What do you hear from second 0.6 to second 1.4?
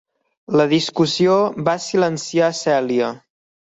discussió